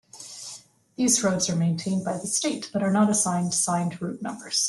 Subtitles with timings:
[0.95, 4.59] These roads are maintained by the state but are not assigned signed route numbers.